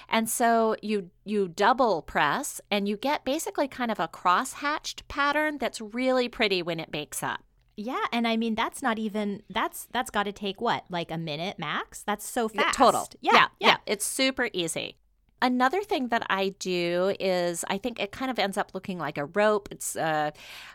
[0.09, 5.07] And so you you double press and you get basically kind of a cross hatched
[5.07, 7.46] pattern that's really pretty when it bakes up.
[7.77, 11.17] Yeah, and I mean that's not even that's that's got to take what like a
[11.17, 12.01] minute max.
[12.01, 12.75] That's so fast.
[12.75, 13.07] Total.
[13.21, 14.97] Yeah, yeah, yeah, It's super easy.
[15.39, 19.19] Another thing that I do is I think it kind of ends up looking like
[19.19, 19.67] a rope.
[19.69, 20.31] It's uh,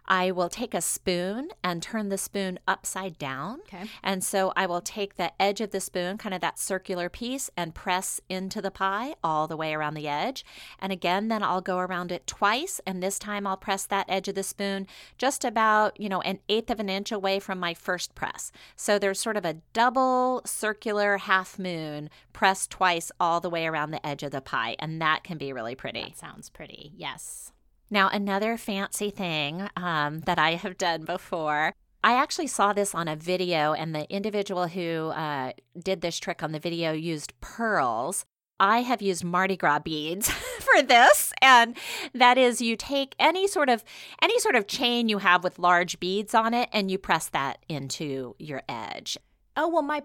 [0.06, 3.60] I will take a spoon and turn the spoon upside down.
[3.62, 3.88] Okay.
[4.04, 7.50] And so I will take the edge of the spoon, kind of that circular piece,
[7.56, 10.44] and press into the pie all the way around the edge.
[10.78, 14.28] And again, then I'll go around it twice, and this time I'll press that edge
[14.28, 14.86] of the spoon
[15.18, 18.52] just about, you know, an eighth of an inch away from my first press.
[18.76, 23.90] So there's sort of a double circular half moon pressed twice all the way around
[23.90, 26.02] the edge of the pie pie, and that can be really pretty.
[26.02, 26.92] That sounds pretty.
[26.94, 27.52] Yes.
[27.90, 31.72] Now, another fancy thing um, that I have done before.
[32.04, 36.42] I actually saw this on a video, and the individual who uh, did this trick
[36.42, 38.24] on the video used pearls.
[38.60, 40.28] I have used Mardi Gras beads
[40.60, 41.76] for this, and
[42.14, 43.82] that is you take any sort of
[44.20, 47.64] any sort of chain you have with large beads on it, and you press that
[47.68, 49.16] into your edge.
[49.56, 50.02] Oh well, my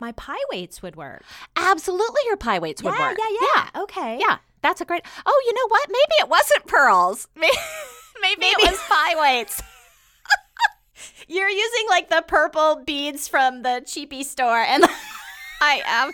[0.00, 1.22] my pie weights would work.
[1.56, 3.18] Absolutely, your pie weights would yeah, work.
[3.18, 3.82] Yeah, yeah, yeah.
[3.82, 4.18] Okay.
[4.20, 5.02] Yeah, that's a great.
[5.24, 5.88] Oh, you know what?
[5.88, 7.28] Maybe it wasn't pearls.
[7.36, 7.52] Maybe,
[8.22, 8.62] maybe, maybe.
[8.62, 9.60] it was pie weights.
[11.28, 14.84] You're using like the purple beads from the cheapy store, and
[15.60, 16.12] I am.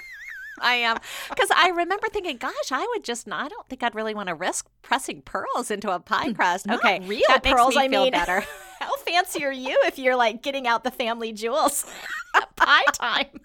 [0.61, 0.99] I am.
[1.29, 4.29] Because I remember thinking, gosh, I would just not, I don't think I'd really want
[4.29, 6.67] to risk pressing pearls into a pie crust.
[6.67, 7.01] Not okay.
[7.07, 8.45] Real that pearls, I feel mean, better.
[8.81, 11.87] How fancy are you if you're like getting out the family jewels?
[12.57, 13.41] pie time.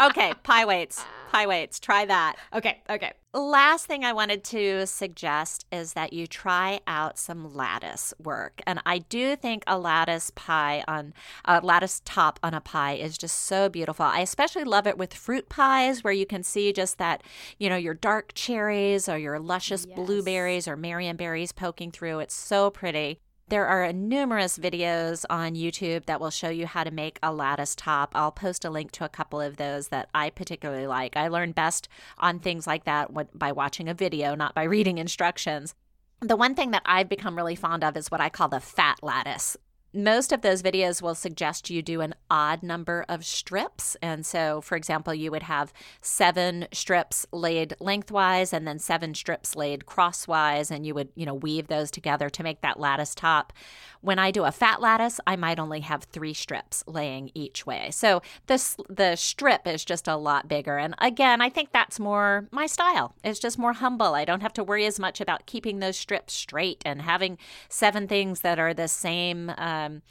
[0.00, 1.04] Okay, pie weights.
[1.32, 1.80] Pie weights.
[1.80, 2.36] Try that.
[2.54, 3.12] Okay, okay.
[3.32, 8.60] Last thing I wanted to suggest is that you try out some lattice work.
[8.68, 11.12] And I do think a lattice pie on
[11.44, 14.04] a lattice top on a pie is just so beautiful.
[14.04, 17.24] I especially love it with fruit pies where you can see just that,
[17.58, 19.96] you know, your dark cherries or your luscious yes.
[19.96, 22.20] blueberries or marionberries poking through.
[22.20, 23.18] It's so pretty.
[23.48, 27.74] There are numerous videos on YouTube that will show you how to make a lattice
[27.74, 28.12] top.
[28.14, 31.14] I'll post a link to a couple of those that I particularly like.
[31.14, 31.86] I learn best
[32.16, 35.74] on things like that by watching a video, not by reading instructions.
[36.20, 39.00] The one thing that I've become really fond of is what I call the fat
[39.02, 39.58] lattice
[39.94, 43.96] most of those videos will suggest you do an odd number of strips.
[44.02, 49.54] And so, for example, you would have seven strips laid lengthwise and then seven strips
[49.54, 53.52] laid crosswise, and you would, you know, weave those together to make that lattice top.
[54.00, 57.90] When I do a fat lattice, I might only have three strips laying each way.
[57.90, 60.76] So this the strip is just a lot bigger.
[60.76, 63.14] And again, I think that's more my style.
[63.24, 64.14] It's just more humble.
[64.14, 67.38] I don't have to worry as much about keeping those strips straight and having
[67.70, 69.50] seven things that are the same.
[69.56, 70.02] Uh, um,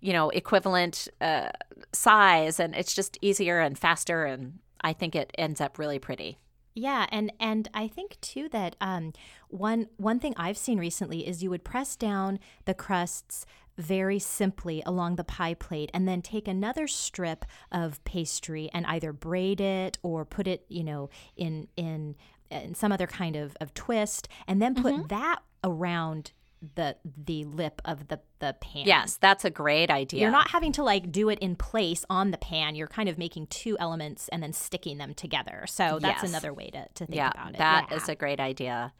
[0.00, 1.50] you know, equivalent uh,
[1.92, 4.24] size, and it's just easier and faster.
[4.24, 6.38] And I think it ends up really pretty.
[6.74, 9.12] Yeah, and and I think too that um,
[9.48, 13.44] one one thing I've seen recently is you would press down the crusts
[13.78, 19.12] very simply along the pie plate and then take another strip of pastry and either
[19.12, 22.16] braid it or put it, you know, in in
[22.50, 25.06] in some other kind of, of twist and then put mm-hmm.
[25.08, 26.32] that around
[26.74, 28.86] the the lip of the the pan.
[28.86, 30.20] Yes, that's a great idea.
[30.20, 32.74] You're not having to like do it in place on the pan.
[32.74, 35.64] You're kind of making two elements and then sticking them together.
[35.68, 36.30] So that's yes.
[36.30, 37.58] another way to, to think yeah, about it.
[37.58, 37.96] That yeah.
[37.96, 38.92] is a great idea.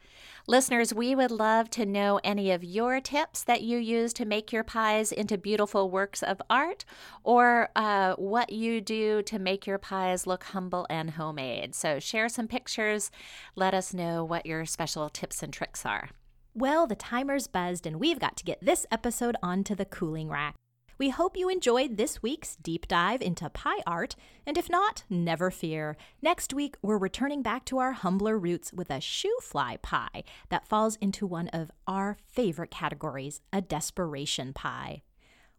[0.47, 4.51] Listeners, we would love to know any of your tips that you use to make
[4.51, 6.85] your pies into beautiful works of art
[7.23, 11.75] or uh, what you do to make your pies look humble and homemade.
[11.75, 13.11] So share some pictures.
[13.55, 16.09] Let us know what your special tips and tricks are.
[16.55, 20.53] Well, the timer's buzzed, and we've got to get this episode onto the cooling rack.
[20.99, 25.49] We hope you enjoyed this week's deep dive into pie art, and if not, never
[25.49, 25.97] fear.
[26.21, 30.95] Next week, we're returning back to our humbler roots with a shoofly pie that falls
[30.97, 35.01] into one of our favorite categories, a desperation pie.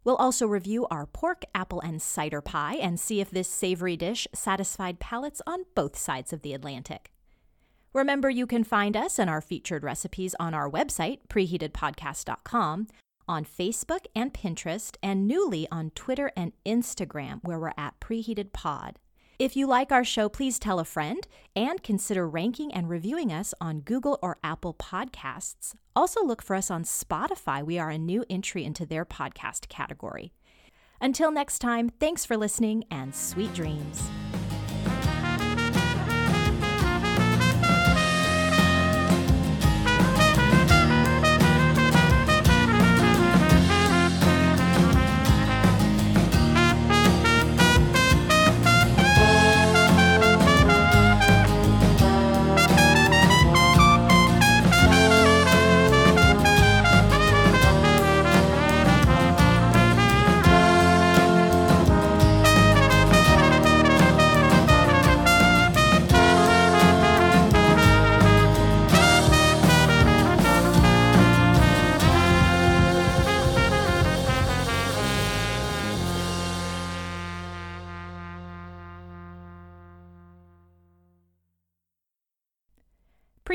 [0.05, 4.29] We'll also review our pork, apple, and cider pie and see if this savory dish
[4.33, 7.11] satisfied palates on both sides of the Atlantic.
[7.95, 12.87] Remember, you can find us and our featured recipes on our website, preheatedpodcast.com,
[13.25, 18.99] on Facebook and Pinterest, and newly on Twitter and Instagram, where we're at Preheated Pod.
[19.39, 21.25] If you like our show, please tell a friend
[21.55, 25.73] and consider ranking and reviewing us on Google or Apple Podcasts.
[25.95, 27.65] Also, look for us on Spotify.
[27.65, 30.33] We are a new entry into their podcast category.
[30.99, 34.09] Until next time, thanks for listening and sweet dreams.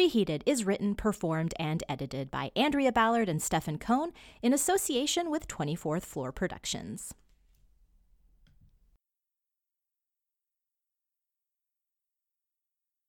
[0.00, 5.46] Preheated is written, performed, and edited by Andrea Ballard and Stefan Cohn in association with
[5.46, 7.12] 24th Floor Productions.